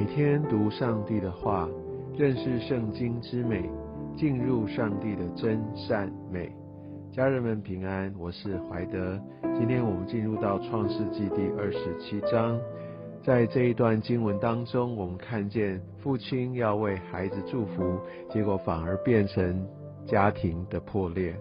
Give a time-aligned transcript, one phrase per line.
[0.00, 1.68] 每天读上帝的话，
[2.16, 3.68] 认识圣经之美，
[4.16, 6.50] 进入上帝的真善美。
[7.12, 9.20] 家人们平安，我是怀德。
[9.58, 12.58] 今天我们进入到创世纪第二十七章，
[13.22, 18.00] 在这一段经文当中，我们看见父亲要为孩子祝福，
[18.32, 19.62] 结果反而变成
[20.06, 21.36] 家庭的破裂。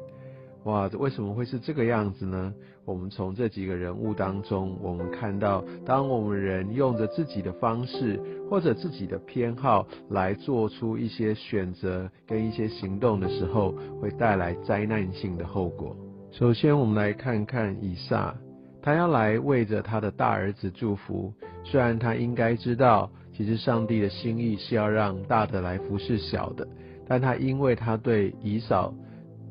[0.66, 2.54] 哇，为什么会是这个样子呢？
[2.90, 15.96] 我们从这几个人物当中，我们看到，当我们人用着自己的方式或者自己的偏好来做出一些选择跟一些行动的时候，会带来灾难性的后果。
[16.32, 18.36] 首先，我们来看看以撒，
[18.82, 21.32] 他要来为着他的大儿子祝福。
[21.64, 26.68] 虽然他应该知道，其实上帝的心意是要让大的来服侍小的，
[27.08, 28.92] 但他因为他对以扫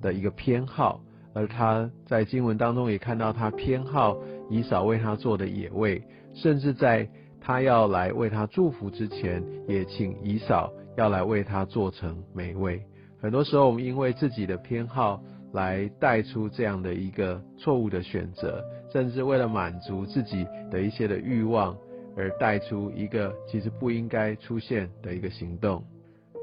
[0.03, 1.01] 的一个偏好。
[1.39, 4.19] 而他在经文当中也看到他偏好
[4.51, 6.03] 以扫为他做的野味，
[6.35, 7.09] 甚至在
[7.41, 12.83] 他要来为他祝福之前，也请以扫要来为他做成美味。
[13.23, 15.23] 很多时候，我们因为自己的偏好
[15.53, 18.61] 来带出这样的一个错误的选择，
[18.93, 21.77] 甚至为了满足自己的一些的欲望，
[22.17, 25.85] 而带出一个其实不应该出现的一个行动。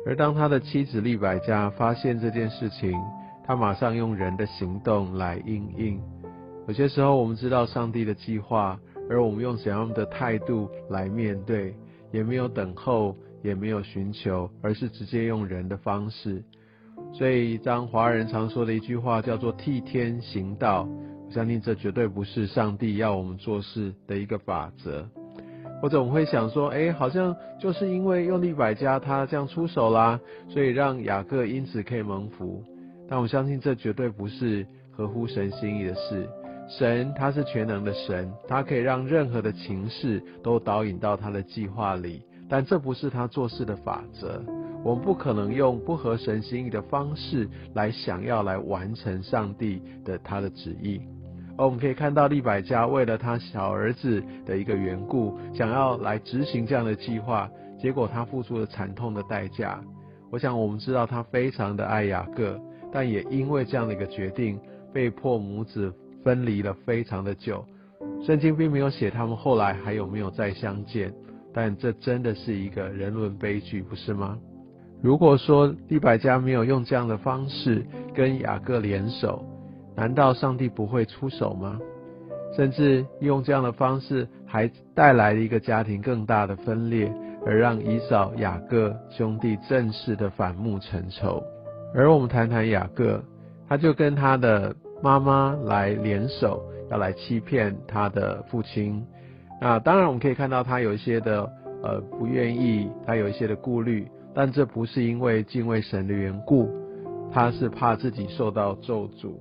[0.06, 2.94] 而当他的妻子利百加发现这件事情，
[3.48, 6.02] 他马上用人的行动来应应。
[6.68, 11.76] 有些时候，我们知道上帝的计划，而我们用怎样的态度来面对，
[12.12, 16.44] 也没有等候，也没有寻求，而是直接用人的方式。
[17.14, 20.90] 所以，当华人常说的一句话叫做“替天行道”，
[21.28, 25.08] 我相信这绝对不是上帝要我们做事的一个法则。
[25.84, 32.64] 我们会想说，哎，好像就是因为用利百加他这样出手啦，所以让雅各因此可以蒙福。
[33.08, 36.28] 但我相信这绝对不是合乎神心意的事。
[36.67, 44.41] 神他是全能的神，他可以让任何的情势都导引到他的计划里，但这不是他做事的法则。
[44.84, 51.00] 我们不可能用不合神心意的方式来想要来完成上帝的他的旨意。
[51.57, 57.50] 而我们可以看到利百加为了他小儿子的一个缘故，想要来执行这样的计划，
[57.80, 59.80] 结果他付出了惨痛的代价。
[60.31, 62.59] 我想我们知道他非常的爱雅各。
[62.95, 64.57] 但也因为这样的一个决定，
[64.94, 67.66] 被迫母子分离了非常的久。
[68.25, 71.13] 圣经并没有写他们后来还有没有再相见，
[71.53, 74.38] 但这真的是一个人伦悲剧，不是吗？
[75.01, 79.44] 如果说利百加没有用这样的方式跟雅各联手，
[79.94, 81.77] 难道上帝不会出手吗？
[82.56, 87.13] 甚至用这样的方式，还带来了一个家庭更大的分裂，
[87.45, 91.44] 而让以扫、雅各兄弟正式的反目成仇。
[91.95, 93.23] 而我们谈谈雅各，
[93.69, 96.61] 他就跟他的妈妈来联手，
[96.91, 99.01] 要来欺骗他的父亲。
[99.61, 101.50] 那当然我们可以看到他有一些的
[101.81, 106.69] 呃不愿意，他有一些的顾虑，但这不是因为敬畏神的缘故，
[107.31, 109.31] 他是怕自己受到咒诅。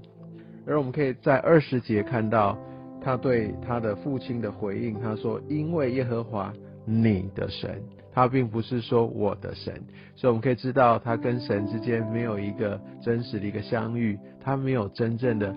[0.65, 2.57] 而我们可以在二十节看到
[3.03, 6.53] 他对他的父亲的回应，他说：“因为耶和华
[6.87, 7.83] 你的神。”
[8.15, 9.75] 他并不是说我的神，
[10.15, 15.53] 所以我们可以知道，他跟神之间没有一个真实的一个相遇，他没有真正的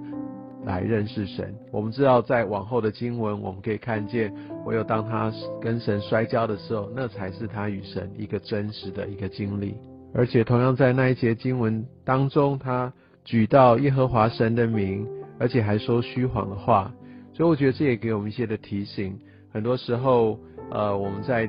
[0.65, 1.53] 来认识神。
[1.71, 4.33] 我们知道，在往后的经文，我们可以看见，
[4.65, 5.31] 唯有当他
[5.61, 9.75] 跟神摔跤的时候，那才是他与神一个真实的一个经历。
[10.13, 12.91] 而且，同样在那一节经文当中，他
[13.23, 15.07] 举到耶和华神的名，
[15.37, 16.91] 而且还说虚谎的话，
[17.33, 19.15] 所以我觉得这也给我们一些的提醒。
[19.53, 20.39] 很多时候，
[20.71, 21.47] 呃，我们在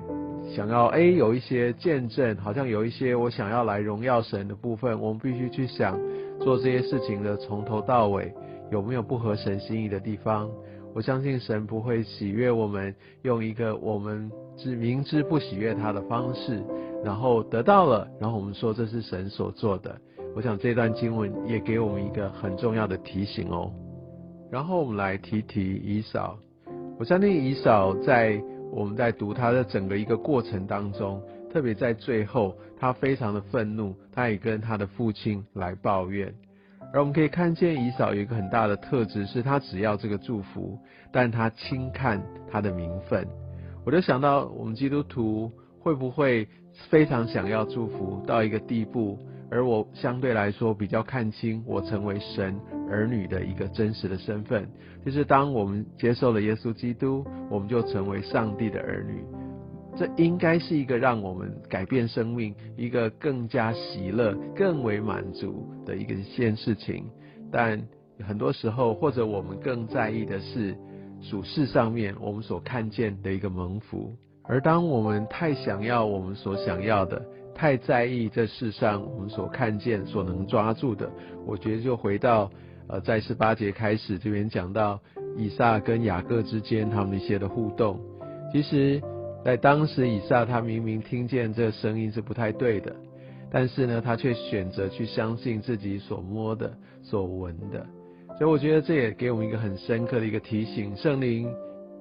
[0.54, 5.98] 想要诶有一些见证，好像有一些我想要来荣耀神的部分，我们必须去想
[6.41, 8.32] 做这些事情的从头到尾
[8.70, 10.48] 有没有不合神心意的地方。
[10.94, 16.62] 我相信神不会喜悦我们用一个我们知明知不喜悦他的方式，
[17.04, 19.94] 然后得到了，然后我们说这是神所做的。
[20.34, 23.71] 我想这段经文也给我们一个很重要的提醒哦。
[24.51, 26.39] 然后我们来提提以扫，
[26.98, 28.42] 我相信以扫在。
[28.70, 31.22] 我们在读他的整个一个过程当中，
[31.53, 36.32] 特别在最后，他非常的愤怒，他也跟他的父亲来抱怨。
[36.92, 40.78] 而我们可以看见以扫有一个很大的特质，是他只要这个祝福，
[41.12, 43.26] 但他轻看他的名分。
[43.84, 45.50] 我就想到，我们基督徒
[45.80, 46.47] 会不会
[46.88, 49.18] 非常想要祝福到一个地步？
[49.50, 52.59] 而我相对来说比较看清我成为神
[52.91, 54.68] 儿女的一个真实的身份，
[55.04, 59.24] 就是当我们接受了耶稣基督，我们就成为上帝的儿女。
[59.97, 67.04] 这应该是一个让我们改变生命、一个更加喜乐、更为满足的一个件事情。
[67.51, 67.83] 但
[68.21, 70.77] 很多时候，或者我们更在意的是
[71.21, 74.15] 属世上面我们所看见的一个蒙福。
[74.44, 77.21] 而当我们太想要我们所想要的，
[77.59, 81.10] 太在意这世上我们所看见、所能抓住的，
[81.45, 82.49] 我觉得就回到
[82.87, 85.01] 呃，在十八节开始这边讲到
[85.37, 87.99] 以撒跟雅各之间他们一些的互动。
[88.53, 89.03] 其实，
[89.45, 92.95] 在当时以撒他明明听见这声音是不太对的，
[93.51, 96.72] 但是呢，他却选择去相信自己所摸的、
[97.03, 97.84] 所闻的。
[98.39, 101.53] 所以我觉得这也给我们一个很深刻的一个提醒：圣灵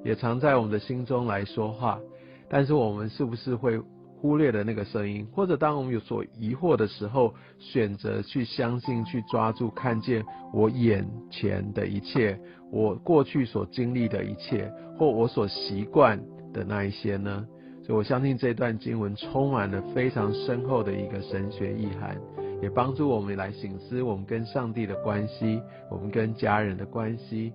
[0.06, 2.00] 也常在我们的心中来说话。
[2.48, 3.81] 但是我们是不是会
[4.19, 5.27] 忽略的那个声音？
[5.31, 12.39] 或者当我们有所疑惑的时候，选择去相信、去抓住、看见我眼前的一切，
[12.71, 16.19] 我过去所经历的一切，或我所习惯
[16.51, 17.45] 的那一些呢？
[17.83, 22.19] 所以我相信这段经文充满了非常深厚的一个神学意涵，
[22.61, 27.53] 也帮助我们来醒思我们跟上帝的关系，我们跟家人的关系。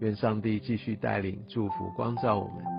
[0.00, 2.73] 愿上帝继续带领、祝福、光照我们。